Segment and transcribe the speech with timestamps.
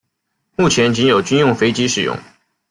[0.55, 2.17] 目前仅有军用飞机使用。